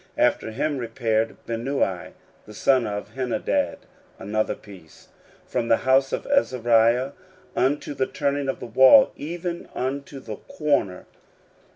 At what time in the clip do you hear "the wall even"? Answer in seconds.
8.59-9.69